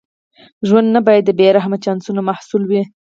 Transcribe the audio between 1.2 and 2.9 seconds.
د بې رحمه چانسونو محصول وي.